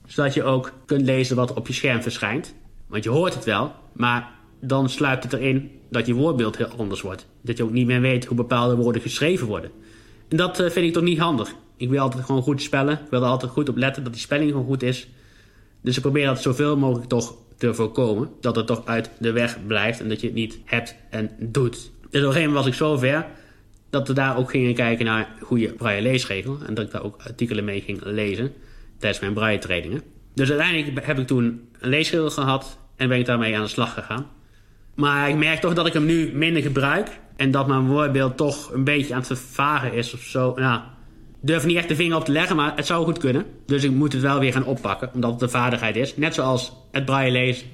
Zodat 0.06 0.34
je 0.34 0.44
ook 0.44 0.72
kunt 0.86 1.02
lezen 1.02 1.36
wat 1.36 1.54
op 1.54 1.68
je 1.68 1.74
scherm 1.74 2.02
verschijnt. 2.02 2.54
Want 2.88 3.04
je 3.04 3.10
hoort 3.10 3.34
het 3.34 3.44
wel, 3.44 3.76
maar 3.94 4.30
dan 4.62 4.90
sluipt 4.90 5.24
het 5.24 5.34
erin 5.34 5.72
dat 5.90 6.06
je 6.06 6.14
woordbeeld 6.14 6.58
heel 6.58 6.68
anders 6.78 7.02
wordt. 7.02 7.28
Dat 7.42 7.58
je 7.58 7.64
ook 7.64 7.72
niet 7.72 7.86
meer 7.86 8.02
weet 8.02 8.26
hoe 8.26 8.38
bepaalde 8.38 8.76
woorden 8.76 9.02
geschreven 9.02 9.48
worden. 9.48 9.72
En 10.28 10.38
dat 10.38 10.60
uh, 10.60 10.70
vind 10.70 10.86
ik 10.86 10.94
toch 10.94 11.04
niet 11.04 11.20
handig. 11.20 11.56
Ik 11.78 11.90
wil 11.90 12.00
altijd 12.00 12.26
gewoon 12.26 12.42
goed 12.42 12.62
spellen. 12.62 12.94
Ik 12.94 13.10
wil 13.10 13.22
er 13.22 13.28
altijd 13.28 13.52
goed 13.52 13.70
op 13.70 13.78
letten 13.78 14.04
dat 14.04 14.14
die 14.14 14.22
spelling 14.22 14.52
gewoon 14.52 14.66
goed 14.66 14.84
is. 14.84 15.08
Dus 15.82 15.96
ik 15.96 16.02
probeer 16.02 16.26
dat 16.26 16.42
zoveel 16.42 16.78
mogelijk 16.78 17.10
toch 17.10 17.36
te 17.58 17.74
voorkomen. 17.74 18.30
Dat 18.42 18.56
het 18.56 18.68
toch 18.68 18.86
uit 18.86 19.10
de 19.20 19.32
weg 19.32 19.58
blijft 19.68 20.00
en 20.00 20.10
dat 20.10 20.22
je 20.22 20.28
het 20.28 20.36
niet 20.36 20.60
hebt 20.66 20.96
en 21.10 21.32
doet. 21.40 21.72
Dus 21.72 21.82
op 21.82 22.14
een 22.14 22.20
gegeven 22.20 22.40
moment 22.40 22.58
was 22.58 22.66
ik 22.66 22.74
zo 22.74 22.98
ver 22.98 23.26
dat 23.92 24.08
we 24.08 24.14
daar 24.14 24.38
ook 24.38 24.50
gingen 24.50 24.74
kijken 24.74 25.06
naar 25.06 25.28
goede 25.42 25.74
braille 25.74 26.02
leesregel. 26.02 26.58
En 26.68 26.74
dat 26.74 26.86
ik 26.86 26.92
daar 26.92 27.04
ook 27.04 27.22
artikelen 27.24 27.64
mee 27.64 27.82
ging 27.82 28.00
lezen 28.04 28.54
tijdens 28.98 29.22
mijn 29.22 29.34
braille 29.34 29.60
trainingen. 29.60 30.02
Dus 30.34 30.50
uiteindelijk 30.50 31.06
heb 31.06 31.20
ik 31.20 31.28
toen 31.28 31.70
een 31.80 31.90
leesregel 31.90 32.30
gehad 32.30 32.78
en 32.96 33.08
ben 33.08 33.20
ik 33.20 33.26
daarmee 33.26 33.56
aan 33.56 33.64
de 33.64 33.68
slag 33.68 33.94
gegaan. 33.94 34.26
Maar 34.96 35.30
ik 35.30 35.36
merk 35.36 35.60
toch 35.60 35.74
dat 35.74 35.88
ik 35.88 35.94
hem 35.94 36.06
nu 36.06 36.32
minder 36.34 36.62
gebruik. 36.62 37.20
En 37.36 37.52
dat 37.52 37.68
mijn 37.68 37.88
woordbeeld 37.88 38.38
toch 38.38 38.74
een 38.74 38.84
beetje 38.84 39.14
aan 39.14 39.20
het 39.20 39.28
vervagen 39.28 39.94
is 39.94 40.14
of 40.14 40.22
zo. 40.22 40.54
Nou, 40.56 40.82
durf 41.42 41.66
niet 41.66 41.78
echt 41.78 41.88
de 41.88 41.96
vinger 41.96 42.18
op 42.18 42.26
te 42.26 42.32
leggen, 42.32 42.56
maar 42.56 42.76
het 42.76 42.86
zou 42.86 43.06
goed 43.06 43.18
kunnen. 43.18 43.46
Dus 43.66 43.84
ik 43.84 43.92
moet 43.92 44.14
het 44.14 44.22
wel 44.22 44.40
weer 44.40 44.52
gaan 44.52 44.66
oppakken, 44.66 45.10
omdat 45.14 45.32
het 45.32 45.42
een 45.42 45.50
vaardigheid 45.50 45.96
is. 45.96 46.16
Net 46.18 46.34
zoals 46.34 46.74
het 46.92 47.06
braille 47.06 47.32
lezen 47.32 47.68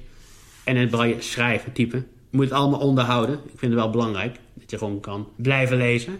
en 0.63 0.75
het 0.75 0.89
braille 0.89 1.21
schrijven, 1.21 1.71
typen. 1.71 2.07
Je 2.29 2.37
moet 2.37 2.45
het 2.45 2.53
allemaal 2.53 2.79
onderhouden. 2.79 3.35
Ik 3.35 3.59
vind 3.59 3.71
het 3.71 3.81
wel 3.81 3.89
belangrijk 3.89 4.39
dat 4.53 4.71
je 4.71 4.77
gewoon 4.77 4.99
kan 4.99 5.27
blijven 5.35 5.77
lezen. 5.77 6.19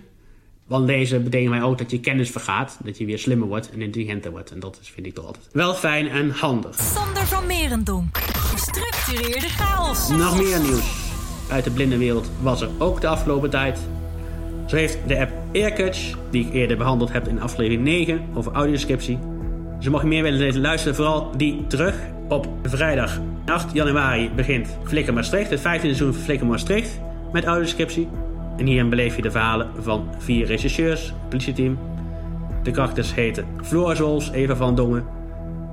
Want 0.65 0.85
lezen 0.85 1.23
betekent 1.23 1.49
mij 1.49 1.61
ook 1.61 1.77
dat 1.77 1.91
je 1.91 1.99
kennis 1.99 2.29
vergaat. 2.29 2.77
Dat 2.83 2.97
je 2.97 3.05
weer 3.05 3.19
slimmer 3.19 3.47
wordt 3.47 3.71
en 3.71 3.81
intelligenter 3.81 4.31
wordt. 4.31 4.51
En 4.51 4.59
dat 4.59 4.79
is, 4.81 4.89
vind 4.89 5.05
ik 5.05 5.13
toch 5.13 5.25
altijd 5.25 5.49
wel 5.51 5.73
fijn 5.73 6.07
en 6.07 6.29
handig. 6.29 6.75
Sander 6.75 7.25
van 7.25 7.47
Merendonk. 7.47 8.17
Gestructureerde 8.17 9.49
chaos. 9.49 10.09
Nog 10.09 10.41
meer 10.41 10.59
nieuws 10.59 11.05
uit 11.49 11.63
de 11.63 11.71
blinde 11.71 11.97
wereld 11.97 12.29
was 12.41 12.61
er 12.61 12.69
ook 12.77 13.01
de 13.01 13.07
afgelopen 13.07 13.49
tijd. 13.49 13.79
Zo 14.65 14.75
heeft 14.75 14.97
de 15.07 15.19
app 15.19 15.31
Earcatch, 15.51 16.15
die 16.29 16.45
ik 16.45 16.53
eerder 16.53 16.77
behandeld 16.77 17.11
heb 17.11 17.27
in 17.27 17.41
aflevering 17.41 17.83
9 17.83 18.21
over 18.33 18.51
audioscriptie. 18.51 19.19
Dus 19.77 19.89
mocht 19.89 20.01
je 20.01 20.07
meer 20.07 20.23
willen 20.23 20.39
lezen, 20.39 20.61
luister 20.61 20.95
vooral 20.95 21.31
die 21.37 21.67
terug. 21.67 21.95
Op 22.27 22.47
vrijdag 22.63 23.19
8 23.45 23.73
januari 23.73 24.31
begint 24.35 24.77
Flikker 24.83 25.13
Maastricht, 25.13 25.49
het 25.49 25.59
15e 25.59 25.63
seizoen 25.63 26.13
van 26.13 26.47
Maastricht, 26.47 26.99
met 27.31 27.45
audioscriptie. 27.45 28.07
En 28.57 28.65
hierin 28.65 28.89
beleef 28.89 29.15
je 29.15 29.21
de 29.21 29.31
verhalen 29.31 29.69
van 29.79 30.07
vier 30.17 30.45
regisseurs, 30.45 31.13
politieteam. 31.29 31.79
De 32.63 32.71
karakters 32.71 33.13
heten 33.13 33.45
Floor 33.63 33.95
Zols, 33.95 34.31
Eva 34.31 34.55
van 34.55 34.75
Dongen, 34.75 35.05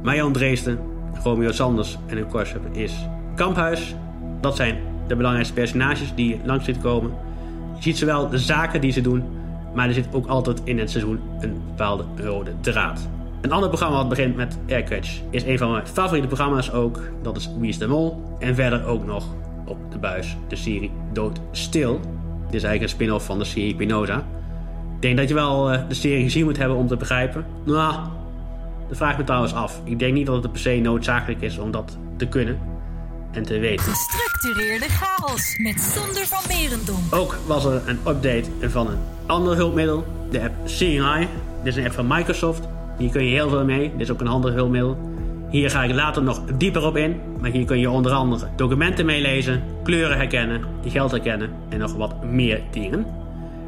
Marjan 0.03 0.33
Dreesden, 0.33 0.79
Romeo 1.23 1.53
Sanders 1.53 1.99
en 2.07 2.17
hun 2.17 2.29
korpschef 2.29 2.61
is 2.73 2.95
Kamphuis. 3.35 3.95
Dat 4.41 4.57
zijn 4.57 4.79
de 5.07 5.17
belangrijkste 5.17 5.55
personages 5.55 6.15
die 6.15 6.41
langs 6.45 6.65
zitten 6.65 6.83
komen. 6.83 7.11
Je 7.77 7.83
ziet 7.83 7.99
zowel 7.99 8.29
de 8.29 8.39
zaken 8.39 8.81
die 8.81 8.93
ze 8.93 9.01
doen, 9.01 9.25
maar 9.75 9.89
er 9.89 9.95
zit 9.95 10.09
ook 10.13 10.27
altijd 10.27 10.61
in 10.65 10.79
het 10.79 10.91
seizoen 10.91 11.21
een 11.41 11.63
bepaalde 11.67 12.05
rode 12.17 12.53
draad. 12.61 13.09
Een 13.45 13.53
ander 13.53 13.69
programma 13.69 13.97
wat 13.97 14.09
begint 14.09 14.37
met 14.37 14.59
Aircatch 14.69 15.21
is 15.31 15.45
een 15.45 15.59
van 15.59 15.71
mijn 15.71 15.87
favoriete 15.87 16.27
programma's 16.27 16.73
ook. 16.73 17.01
Dat 17.23 17.37
is 17.37 17.51
Wie 17.59 17.69
is 17.69 17.79
de 17.79 17.87
Mol. 17.87 18.37
En 18.39 18.55
verder 18.55 18.87
ook 18.87 19.05
nog 19.05 19.25
op 19.67 19.79
de 19.91 19.99
buis 19.99 20.37
de 20.49 20.57
serie 20.57 20.91
Dood 21.13 21.41
Stil. 21.51 22.01
Dit 22.45 22.55
is 22.55 22.63
eigenlijk 22.63 22.83
een 22.83 22.89
spin-off 22.89 23.27
van 23.27 23.39
de 23.39 23.45
serie 23.45 23.75
Pinoza. 23.75 24.17
Ik 24.95 25.01
denk 25.01 25.17
dat 25.17 25.29
je 25.29 25.35
wel 25.35 25.73
uh, 25.73 25.81
de 25.89 25.95
serie 25.95 26.23
gezien 26.23 26.45
moet 26.45 26.57
hebben 26.57 26.77
om 26.77 26.87
te 26.87 26.97
begrijpen. 26.97 27.47
Nou, 27.65 27.95
dat 28.89 28.97
vraag 28.97 29.13
ik 29.13 29.19
me 29.19 29.25
trouwens 29.25 29.55
af. 29.55 29.81
Ik 29.85 29.99
denk 29.99 30.15
niet 30.15 30.27
dat 30.27 30.43
het 30.43 30.53
per 30.53 30.61
se 30.61 30.75
noodzakelijk 30.75 31.41
is 31.41 31.59
om 31.59 31.71
dat 31.71 31.99
te 32.17 32.27
kunnen 32.27 32.59
en 33.33 33.43
te 33.43 33.59
weten. 33.59 33.85
Gestructureerde 33.85 34.89
chaos 34.89 35.59
met 35.59 35.81
Sander 35.81 36.27
van 36.27 36.43
Merendonk. 36.49 37.15
Ook 37.15 37.39
was 37.47 37.65
er 37.65 37.83
een 37.87 37.99
update 38.07 38.45
van 38.61 38.87
een 38.87 38.99
ander 39.27 39.57
hulpmiddel, 39.57 40.05
de 40.31 40.43
app 40.43 40.55
Seeing 40.65 41.05
Eye. 41.05 41.29
Dit 41.63 41.73
is 41.73 41.77
een 41.77 41.85
app 41.85 41.95
van 41.95 42.07
Microsoft. 42.07 42.74
Hier 42.99 43.11
kun 43.11 43.25
je 43.25 43.31
heel 43.31 43.49
veel 43.49 43.65
mee. 43.65 43.91
Dit 43.91 44.01
is 44.01 44.11
ook 44.11 44.21
een 44.21 44.27
handig 44.27 44.55
hulpmiddel. 44.55 44.99
Hier 45.51 45.71
ga 45.71 45.83
ik 45.83 45.95
later 45.95 46.23
nog 46.23 46.45
dieper 46.45 46.87
op 46.87 46.97
in, 46.97 47.21
maar 47.41 47.51
hier 47.51 47.65
kun 47.65 47.79
je 47.79 47.91
onder 47.91 48.13
andere 48.13 48.47
documenten 48.57 49.07
meelezen, 49.07 49.63
kleuren 49.83 50.17
herkennen, 50.17 50.61
geld 50.87 51.11
herkennen 51.11 51.51
en 51.69 51.79
nog 51.79 51.95
wat 51.95 52.25
meer 52.25 52.61
dingen. 52.71 53.07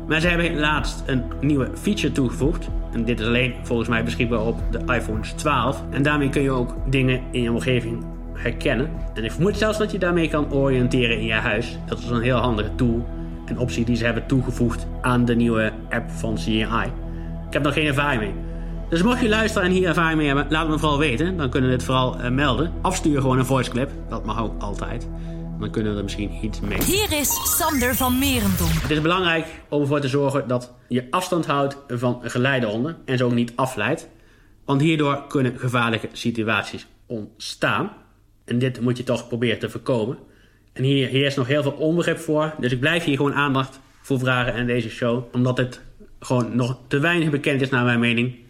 Maar 0.08 0.20
ze 0.20 0.28
hebben 0.28 0.58
laatst 0.58 1.02
een 1.06 1.22
nieuwe 1.40 1.70
feature 1.74 2.12
toegevoegd. 2.12 2.68
En 2.92 3.04
dit 3.04 3.20
is 3.20 3.26
alleen 3.26 3.54
volgens 3.62 3.88
mij 3.88 4.04
beschikbaar 4.04 4.40
op 4.40 4.58
de 4.70 4.94
iPhones 4.94 5.32
12. 5.32 5.84
En 5.90 6.02
daarmee 6.02 6.28
kun 6.28 6.42
je 6.42 6.50
ook 6.50 6.74
dingen 6.90 7.20
in 7.30 7.42
je 7.42 7.52
omgeving 7.52 8.04
herkennen. 8.32 8.90
En 9.14 9.24
ik 9.24 9.32
vermoed 9.32 9.56
zelfs 9.56 9.78
dat 9.78 9.92
je 9.92 9.98
daarmee 9.98 10.28
kan 10.28 10.52
oriënteren 10.52 11.18
in 11.18 11.24
je 11.24 11.32
huis. 11.32 11.78
Dat 11.86 11.98
is 11.98 12.08
een 12.08 12.22
heel 12.22 12.36
handige 12.36 12.74
tool. 12.74 13.06
Een 13.46 13.58
optie 13.58 13.84
die 13.84 13.96
ze 13.96 14.04
hebben 14.04 14.26
toegevoegd 14.26 14.86
aan 15.00 15.24
de 15.24 15.36
nieuwe 15.36 15.72
app 15.90 16.10
van 16.10 16.38
CI. 16.38 16.60
Ik 17.46 17.52
heb 17.52 17.62
nog 17.62 17.72
geen 17.72 17.86
ervaring 17.86 18.20
mee. 18.20 18.45
Dus 18.88 19.02
mocht 19.02 19.20
je 19.20 19.28
luisteren 19.28 19.68
en 19.68 19.74
hier 19.74 19.88
ervaring 19.88 20.16
mee 20.18 20.26
hebben, 20.26 20.46
laat 20.48 20.62
het 20.62 20.70
me 20.70 20.78
vooral 20.78 20.98
weten. 20.98 21.36
Dan 21.36 21.50
kunnen 21.50 21.70
we 21.70 21.76
het 21.76 21.84
vooral 21.84 22.20
uh, 22.20 22.30
melden. 22.30 22.72
Afstuur 22.82 23.20
gewoon 23.20 23.38
een 23.38 23.46
voice 23.46 23.70
clip. 23.70 23.90
Dat 24.08 24.24
mag 24.24 24.40
ook 24.42 24.62
altijd. 24.62 25.08
Dan 25.58 25.70
kunnen 25.70 25.92
we 25.92 25.98
er 25.98 26.04
misschien 26.04 26.44
iets 26.44 26.60
mee. 26.60 26.82
Hier 26.82 27.12
is 27.12 27.56
Sander 27.56 27.94
van 27.94 28.18
Merendom. 28.18 28.68
Het 28.70 28.90
is 28.90 29.00
belangrijk 29.00 29.46
om 29.68 29.80
ervoor 29.80 30.00
te 30.00 30.08
zorgen 30.08 30.48
dat 30.48 30.74
je 30.88 31.06
afstand 31.10 31.46
houdt 31.46 31.76
van 31.88 32.20
geleidehonden. 32.22 32.96
En 33.04 33.18
ze 33.18 33.24
ook 33.24 33.34
niet 33.34 33.52
afleidt. 33.56 34.08
Want 34.64 34.80
hierdoor 34.80 35.26
kunnen 35.28 35.58
gevaarlijke 35.58 36.08
situaties 36.12 36.86
ontstaan. 37.06 37.92
En 38.44 38.58
dit 38.58 38.80
moet 38.80 38.96
je 38.96 39.04
toch 39.04 39.28
proberen 39.28 39.58
te 39.58 39.70
voorkomen. 39.70 40.18
En 40.72 40.82
hier 40.82 41.08
heerst 41.08 41.36
nog 41.36 41.46
heel 41.46 41.62
veel 41.62 41.72
onbegrip 41.72 42.18
voor. 42.18 42.54
Dus 42.58 42.72
ik 42.72 42.80
blijf 42.80 43.04
hier 43.04 43.16
gewoon 43.16 43.34
aandacht 43.34 43.80
voor 44.02 44.18
vragen 44.18 44.54
in 44.54 44.66
deze 44.66 44.90
show. 44.90 45.24
Omdat 45.32 45.58
het 45.58 45.80
gewoon 46.20 46.56
nog 46.56 46.78
te 46.88 46.98
weinig 46.98 47.30
bekend 47.30 47.60
is 47.60 47.70
naar 47.70 47.84
mijn 47.84 48.00
mening. 48.00 48.44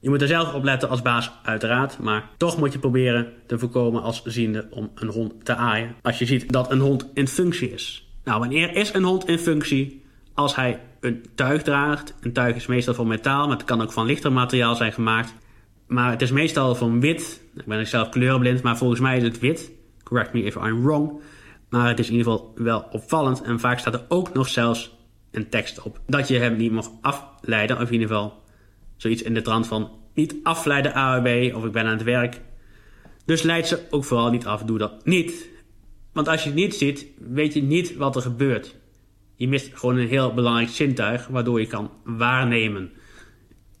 Je 0.00 0.08
moet 0.08 0.22
er 0.22 0.28
zelf 0.28 0.54
op 0.54 0.64
letten 0.64 0.88
als 0.88 1.02
baas, 1.02 1.30
uiteraard. 1.42 1.98
Maar 1.98 2.28
toch 2.36 2.58
moet 2.58 2.72
je 2.72 2.78
proberen 2.78 3.32
te 3.46 3.58
voorkomen 3.58 4.02
als 4.02 4.22
ziende 4.24 4.66
om 4.70 4.90
een 4.94 5.08
hond 5.08 5.44
te 5.44 5.54
aaien. 5.54 5.94
Als 6.02 6.18
je 6.18 6.26
ziet 6.26 6.52
dat 6.52 6.70
een 6.70 6.80
hond 6.80 7.06
in 7.14 7.28
functie 7.28 7.72
is. 7.72 8.12
Nou, 8.24 8.40
wanneer 8.40 8.76
is 8.76 8.94
een 8.94 9.02
hond 9.02 9.28
in 9.28 9.38
functie? 9.38 10.04
Als 10.34 10.56
hij 10.56 10.80
een 11.00 11.24
tuig 11.34 11.62
draagt. 11.62 12.14
Een 12.20 12.32
tuig 12.32 12.56
is 12.56 12.66
meestal 12.66 12.94
van 12.94 13.06
metaal, 13.06 13.46
maar 13.46 13.56
het 13.56 13.66
kan 13.66 13.82
ook 13.82 13.92
van 13.92 14.06
lichter 14.06 14.32
materiaal 14.32 14.74
zijn 14.74 14.92
gemaakt. 14.92 15.34
Maar 15.86 16.10
het 16.10 16.22
is 16.22 16.30
meestal 16.30 16.74
van 16.74 17.00
wit. 17.00 17.40
Ik 17.54 17.66
ben 17.66 17.86
zelf 17.86 18.08
kleurenblind, 18.08 18.62
maar 18.62 18.76
volgens 18.76 19.00
mij 19.00 19.16
is 19.16 19.22
het 19.22 19.38
wit. 19.38 19.70
Correct 20.02 20.32
me 20.32 20.42
if 20.42 20.54
I'm 20.54 20.82
wrong. 20.82 21.20
Maar 21.68 21.88
het 21.88 21.98
is 21.98 22.08
in 22.08 22.16
ieder 22.16 22.32
geval 22.32 22.52
wel 22.56 22.86
opvallend. 22.90 23.42
En 23.42 23.60
vaak 23.60 23.78
staat 23.78 23.94
er 23.94 24.04
ook 24.08 24.34
nog 24.34 24.48
zelfs 24.48 24.96
een 25.30 25.48
tekst 25.48 25.82
op. 25.82 26.00
Dat 26.06 26.28
je 26.28 26.38
hem 26.38 26.56
niet 26.56 26.72
mag 26.72 26.90
afleiden. 27.00 27.76
Of 27.76 27.86
in 27.86 27.92
ieder 27.92 28.08
geval 28.08 28.42
zoiets 28.98 29.22
in 29.22 29.34
de 29.34 29.42
trant 29.42 29.66
van 29.66 29.90
niet 30.14 30.36
afleiden 30.42 30.94
AWB 30.94 31.54
of 31.54 31.64
ik 31.64 31.72
ben 31.72 31.84
aan 31.84 31.96
het 31.96 32.02
werk. 32.02 32.40
Dus 33.24 33.42
leid 33.42 33.66
ze 33.66 33.86
ook 33.90 34.04
vooral 34.04 34.30
niet 34.30 34.46
af. 34.46 34.62
Doe 34.62 34.78
dat 34.78 35.04
niet. 35.04 35.48
Want 36.12 36.28
als 36.28 36.42
je 36.42 36.48
het 36.48 36.58
niet 36.58 36.74
ziet, 36.74 37.06
weet 37.18 37.54
je 37.54 37.62
niet 37.62 37.96
wat 37.96 38.16
er 38.16 38.22
gebeurt. 38.22 38.76
Je 39.34 39.48
mist 39.48 39.70
gewoon 39.74 39.96
een 39.96 40.08
heel 40.08 40.34
belangrijk 40.34 40.68
zintuig 40.68 41.26
waardoor 41.26 41.60
je 41.60 41.66
kan 41.66 41.90
waarnemen. 42.04 42.90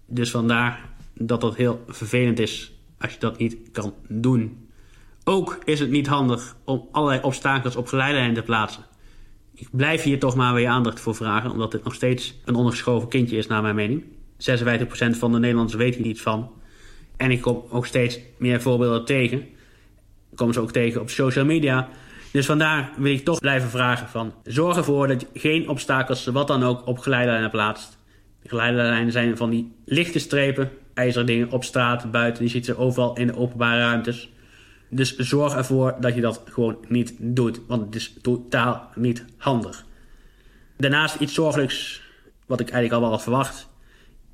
Dus 0.06 0.30
vandaar 0.30 0.88
dat 1.14 1.40
dat 1.40 1.56
heel 1.56 1.84
vervelend 1.88 2.38
is 2.38 2.72
als 2.98 3.12
je 3.12 3.18
dat 3.18 3.38
niet 3.38 3.56
kan 3.72 3.94
doen. 4.08 4.68
Ook 5.24 5.58
is 5.64 5.80
het 5.80 5.90
niet 5.90 6.06
handig 6.06 6.56
om 6.64 6.88
allerlei 6.92 7.22
obstakels 7.22 7.76
op 7.76 7.86
geleidelijn 7.86 8.34
te 8.34 8.42
plaatsen. 8.42 8.84
Ik 9.54 9.68
blijf 9.70 10.02
hier 10.02 10.18
toch 10.18 10.34
maar 10.34 10.54
weer 10.54 10.68
aandacht 10.68 11.00
voor 11.00 11.14
vragen, 11.14 11.50
omdat 11.50 11.70
dit 11.70 11.84
nog 11.84 11.94
steeds 11.94 12.34
een 12.44 12.54
ondergeschoven 12.54 13.08
kindje 13.08 13.36
is, 13.36 13.46
naar 13.46 13.62
mijn 13.62 13.74
mening. 13.74 14.04
56% 14.38 15.18
van 15.18 15.32
de 15.32 15.38
Nederlanders 15.38 15.76
weet 15.76 15.94
hier 15.94 16.06
iets 16.06 16.20
van. 16.20 16.50
En 17.16 17.30
ik 17.30 17.40
kom 17.40 17.64
ook 17.70 17.86
steeds 17.86 18.18
meer 18.38 18.60
voorbeelden 18.60 19.04
tegen. 19.04 19.38
Ik 20.30 20.36
kom 20.36 20.52
ze 20.52 20.60
ook 20.60 20.72
tegen 20.72 21.00
op 21.00 21.10
social 21.10 21.44
media. 21.44 21.88
Dus 22.32 22.46
vandaar 22.46 22.92
wil 22.96 23.12
ik 23.12 23.24
toch 23.24 23.40
blijven 23.40 23.68
vragen 23.68 24.08
van... 24.08 24.34
zorg 24.44 24.76
ervoor 24.76 25.08
dat 25.08 25.20
je 25.20 25.40
geen 25.40 25.68
obstakels, 25.68 26.26
wat 26.26 26.46
dan 26.46 26.62
ook, 26.62 26.86
op 26.86 26.98
geleiderlijnen 26.98 27.50
plaatst. 27.50 27.98
De 28.42 29.06
zijn 29.08 29.36
van 29.36 29.50
die 29.50 29.72
lichte 29.84 30.18
strepen, 30.18 30.70
ijzeren 30.94 31.26
dingen 31.26 31.50
op 31.50 31.64
straat, 31.64 32.10
buiten. 32.10 32.42
Die 32.42 32.50
ziet 32.50 32.64
ze 32.64 32.76
overal 32.76 33.16
in 33.16 33.26
de 33.26 33.36
openbare 33.36 33.78
ruimtes. 33.78 34.30
Dus 34.90 35.16
zorg 35.16 35.54
ervoor 35.54 35.96
dat 36.00 36.14
je 36.14 36.20
dat 36.20 36.42
gewoon 36.44 36.76
niet 36.88 37.14
doet. 37.18 37.60
Want 37.66 37.84
het 37.84 37.94
is 37.94 38.14
totaal 38.22 38.90
niet 38.94 39.24
handig. 39.36 39.84
Daarnaast 40.76 41.20
iets 41.20 41.34
zorgelijks, 41.34 42.02
wat 42.46 42.60
ik 42.60 42.70
eigenlijk 42.70 42.94
al 42.94 43.00
wel 43.00 43.10
had 43.10 43.22
verwacht... 43.22 43.68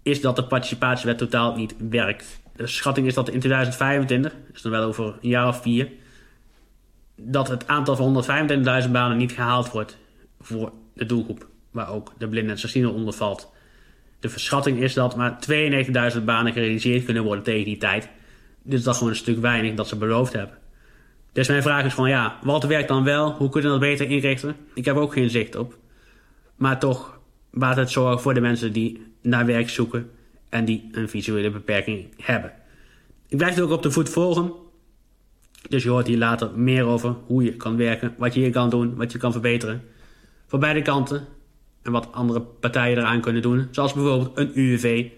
is 0.04 0.20
dat 0.20 0.36
de 0.36 0.44
participatiewet 0.44 1.18
totaal 1.18 1.56
niet 1.56 1.74
werkt. 1.90 2.40
De 2.56 2.66
schatting 2.66 3.06
is 3.06 3.14
dat 3.14 3.28
in 3.28 3.38
2025, 3.38 4.34
dus 4.52 4.62
dan 4.62 4.72
wel 4.72 4.82
over 4.82 5.04
een 5.04 5.28
jaar 5.28 5.48
of 5.48 5.62
vier... 5.62 5.88
dat 7.16 7.48
het 7.48 7.66
aantal 7.66 7.96
van 7.96 8.24
125.000 8.84 8.90
banen 8.90 9.16
niet 9.16 9.32
gehaald 9.32 9.70
wordt 9.70 9.98
voor 10.40 10.72
de 10.94 11.06
doelgroep... 11.06 11.46
waar 11.70 11.88
ook 11.88 12.12
de 12.18 12.28
blinden 12.28 12.50
en 12.50 12.58
slechtzienden 12.58 12.92
onder 12.92 13.14
valt. 13.14 13.52
De 14.20 14.28
verschatting 14.28 14.78
is 14.78 14.94
dat 14.94 15.16
maar 15.16 15.38
92.000 16.16 16.24
banen 16.24 16.52
gerealiseerd 16.52 17.04
kunnen 17.04 17.22
worden 17.22 17.44
tegen 17.44 17.64
die 17.64 17.78
tijd... 17.78 18.08
Dus 18.66 18.82
dat 18.82 18.92
is 18.92 18.98
gewoon 18.98 19.12
een 19.12 19.18
stuk 19.18 19.38
weinig 19.38 19.74
dat 19.74 19.88
ze 19.88 19.96
beloofd 19.96 20.32
hebben. 20.32 20.58
Dus 21.32 21.48
mijn 21.48 21.62
vraag 21.62 21.84
is 21.84 21.94
van 21.94 22.08
ja, 22.08 22.38
wat 22.42 22.64
werkt 22.64 22.88
dan 22.88 23.04
wel? 23.04 23.32
Hoe 23.32 23.48
kunnen 23.48 23.72
we 23.72 23.78
dat 23.78 23.88
beter 23.88 24.10
inrichten? 24.10 24.56
Ik 24.74 24.84
heb 24.84 24.96
ook 24.96 25.12
geen 25.12 25.30
zicht 25.30 25.56
op. 25.56 25.78
Maar 26.56 26.78
toch 26.78 27.13
zorgen 27.84 28.20
voor 28.20 28.34
de 28.34 28.40
mensen 28.40 28.72
die 28.72 29.02
naar 29.22 29.46
werk 29.46 29.68
zoeken 29.68 30.10
en 30.48 30.64
die 30.64 30.88
een 30.92 31.08
visuele 31.08 31.50
beperking 31.50 32.14
hebben. 32.16 32.52
Ik 33.28 33.36
blijf 33.36 33.54
het 33.54 33.64
ook 33.64 33.70
op 33.70 33.82
de 33.82 33.90
voet 33.90 34.08
volgen. 34.08 34.52
Dus 35.68 35.82
je 35.82 35.88
hoort 35.88 36.06
hier 36.06 36.18
later 36.18 36.50
meer 36.54 36.84
over 36.84 37.16
hoe 37.26 37.44
je 37.44 37.56
kan 37.56 37.76
werken, 37.76 38.14
wat 38.18 38.34
je 38.34 38.40
hier 38.40 38.50
kan 38.50 38.70
doen, 38.70 38.94
wat 38.94 39.12
je 39.12 39.18
kan 39.18 39.32
verbeteren. 39.32 39.82
Voor 40.46 40.58
beide 40.58 40.82
kanten. 40.82 41.26
En 41.82 41.92
wat 41.92 42.12
andere 42.12 42.40
partijen 42.40 42.98
eraan 42.98 43.20
kunnen 43.20 43.42
doen. 43.42 43.68
Zoals 43.70 43.92
bijvoorbeeld 43.92 44.38
een 44.38 44.50
UWV, 44.54 45.10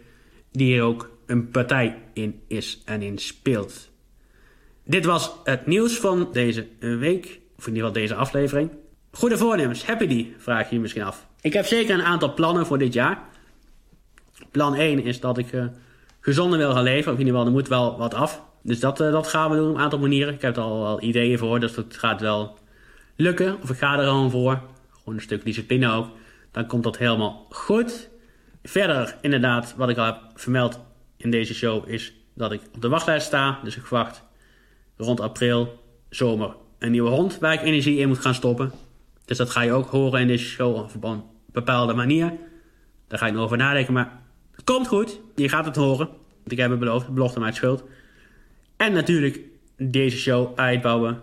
die 0.52 0.66
hier 0.66 0.82
ook 0.82 1.10
een 1.26 1.48
partij 1.48 2.02
in 2.12 2.40
is 2.46 2.82
en 2.84 3.02
in 3.02 3.18
speelt. 3.18 3.90
Dit 4.84 5.04
was 5.04 5.32
het 5.44 5.66
nieuws 5.66 5.96
van 5.96 6.28
deze 6.32 6.66
week, 6.78 7.40
of 7.56 7.66
in 7.66 7.74
ieder 7.74 7.88
geval 7.88 7.92
deze 7.92 8.14
aflevering. 8.14 8.70
Goede 9.16 9.38
voornemens, 9.38 9.86
heb 9.86 10.00
je 10.00 10.06
die? 10.06 10.34
Vraag 10.38 10.68
je 10.68 10.74
je 10.74 10.80
misschien 10.80 11.02
af. 11.02 11.26
Ik 11.40 11.52
heb 11.52 11.66
zeker 11.66 11.94
een 11.94 12.02
aantal 12.02 12.34
plannen 12.34 12.66
voor 12.66 12.78
dit 12.78 12.92
jaar. 12.92 13.18
Plan 14.50 14.74
1 14.74 15.02
is 15.02 15.20
dat 15.20 15.38
ik 15.38 15.52
uh, 15.52 15.64
gezonder 16.20 16.58
wil 16.58 16.72
gaan 16.72 16.82
leven, 16.82 17.12
of 17.12 17.18
in 17.18 17.26
ieder 17.26 17.32
geval, 17.32 17.46
er 17.46 17.58
moet 17.58 17.68
wel 17.68 17.98
wat 17.98 18.14
af. 18.14 18.42
Dus 18.62 18.80
dat, 18.80 19.00
uh, 19.00 19.12
dat 19.12 19.26
gaan 19.26 19.50
we 19.50 19.56
doen 19.56 19.68
op 19.68 19.74
een 19.74 19.80
aantal 19.80 19.98
manieren. 19.98 20.34
Ik 20.34 20.42
heb 20.42 20.56
er 20.56 20.62
al 20.62 20.82
wel 20.82 21.02
ideeën 21.02 21.38
voor, 21.38 21.60
dus 21.60 21.74
dat 21.74 21.96
gaat 21.96 22.20
wel 22.20 22.58
lukken. 23.16 23.62
Of 23.62 23.70
ik 23.70 23.76
ga 23.76 23.98
er 23.98 24.04
gewoon 24.04 24.30
voor. 24.30 24.60
Gewoon 24.98 25.14
een 25.14 25.20
stuk 25.20 25.44
discipline 25.44 25.92
ook. 25.92 26.08
Dan 26.50 26.66
komt 26.66 26.82
dat 26.82 26.98
helemaal 26.98 27.46
goed. 27.50 28.08
Verder, 28.62 29.16
inderdaad, 29.20 29.74
wat 29.76 29.88
ik 29.88 29.96
al 29.96 30.04
heb 30.04 30.18
vermeld 30.34 30.80
in 31.16 31.30
deze 31.30 31.54
show 31.54 31.88
is 31.88 32.14
dat 32.34 32.52
ik 32.52 32.60
op 32.74 32.82
de 32.82 32.88
wachtlijst 32.88 33.26
sta. 33.26 33.58
Dus 33.62 33.76
ik 33.76 33.86
verwacht 33.86 34.22
rond 34.96 35.20
april, 35.20 35.82
zomer, 36.10 36.54
een 36.78 36.90
nieuwe 36.90 37.10
hond 37.10 37.38
waar 37.38 37.52
ik 37.52 37.62
energie 37.62 37.98
in 37.98 38.08
moet 38.08 38.18
gaan 38.18 38.34
stoppen. 38.34 38.72
Dus 39.26 39.36
dat 39.36 39.50
ga 39.50 39.60
je 39.60 39.72
ook 39.72 39.88
horen 39.88 40.20
in 40.20 40.26
deze 40.26 40.44
show 40.44 40.76
op 40.76 41.04
een 41.04 41.22
bepaalde 41.52 41.94
manier. 41.94 42.32
Daar 43.08 43.18
ga 43.18 43.26
ik 43.26 43.32
nog 43.32 43.42
over 43.44 43.56
nadenken, 43.56 43.92
maar 43.92 44.20
het 44.52 44.64
komt 44.64 44.88
goed. 44.88 45.20
Je 45.34 45.48
gaat 45.48 45.64
het 45.64 45.76
horen. 45.76 46.06
Want 46.06 46.52
ik 46.52 46.58
heb 46.58 46.70
het 46.70 46.78
beloofd, 46.78 47.08
belofte 47.08 47.40
mij 47.40 47.52
schuld. 47.52 47.84
En 48.76 48.92
natuurlijk 48.92 49.40
deze 49.76 50.16
show 50.16 50.58
uitbouwen. 50.58 51.20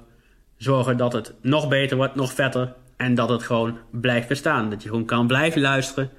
Zorgen 0.58 0.98
dat 0.98 1.14
het 1.14 1.34
nog 1.42 1.68
beter 1.68 1.98
wordt, 1.98 2.16
nog 2.16 2.34
vetter. 2.34 2.74
En 2.98 3.16
dat 3.16 3.30
het 3.30 3.44
gewoon 3.44 3.78
blijft 3.92 4.28
bestaan. 4.28 4.70
Dat 4.70 4.84
je 4.84 4.90
gewoon 4.90 5.06
kan 5.06 5.28
blijven 5.28 5.62
luisteren. 5.62 6.10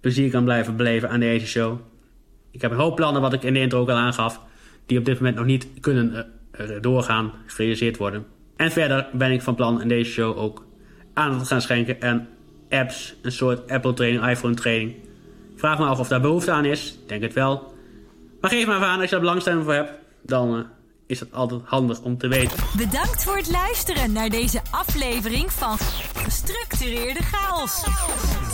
Plezier 0.00 0.30
kan 0.30 0.44
blijven 0.44 0.76
beleven 0.76 1.10
aan 1.10 1.20
deze 1.20 1.46
show. 1.46 1.78
Ik 2.50 2.60
heb 2.60 2.70
een 2.70 2.76
hoop 2.78 2.96
plannen, 2.96 3.22
wat 3.22 3.32
ik 3.32 3.42
in 3.42 3.54
de 3.54 3.60
intro 3.60 3.80
ook 3.80 3.88
al 3.88 3.96
aangaf, 3.96 4.40
die 4.86 4.98
op 4.98 5.04
dit 5.04 5.14
moment 5.14 5.36
nog 5.36 5.44
niet 5.44 5.68
kunnen 5.80 6.26
uh, 6.60 6.80
doorgaan, 6.80 7.32
gerealiseerd 7.46 7.96
worden. 7.96 8.26
En 8.56 8.70
verder 8.70 9.06
ben 9.12 9.30
ik 9.30 9.42
van 9.42 9.54
plan 9.54 9.80
in 9.80 9.88
deze 9.88 10.10
show 10.10 10.38
ook 10.38 10.66
aandacht 11.14 11.46
gaan 11.46 11.62
schenken 11.62 11.96
aan 12.00 12.28
apps, 12.70 13.14
een 13.22 13.32
soort 13.32 13.70
Apple 13.70 13.94
training, 13.94 14.28
iPhone 14.28 14.54
training. 14.54 14.94
Vraag 15.56 15.78
me 15.78 15.84
af 15.84 15.98
of 15.98 16.08
daar 16.08 16.20
behoefte 16.20 16.50
aan 16.50 16.64
is. 16.64 16.98
Denk 17.06 17.22
het 17.22 17.32
wel. 17.32 17.74
Maar 18.40 18.50
geef 18.50 18.66
maar 18.66 18.82
aan 18.82 18.94
als 18.94 19.04
je 19.04 19.10
daar 19.10 19.20
belangstelling 19.20 19.64
voor 19.64 19.74
hebt. 19.74 19.92
Dan 20.22 20.58
uh, 20.58 20.64
is 21.06 21.20
het 21.20 21.32
altijd 21.32 21.60
handig 21.64 22.00
om 22.00 22.18
te 22.18 22.28
weten. 22.28 22.56
Bedankt 22.76 23.24
voor 23.24 23.36
het 23.36 23.50
luisteren 23.50 24.12
naar 24.12 24.28
deze 24.28 24.60
aflevering 24.70 25.52
van 25.52 25.78
Gestructureerde 26.14 27.22
Chaos. 27.22 27.84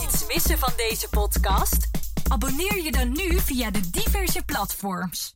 Niets 0.01 0.27
missen 0.27 0.59
van 0.59 0.73
deze 0.77 1.09
podcast? 1.11 1.91
Abonneer 2.29 2.83
je 2.83 2.93
dan 2.93 3.09
nu 3.09 3.39
via 3.39 3.71
de 3.71 3.91
diverse 3.91 4.43
platforms. 4.45 5.35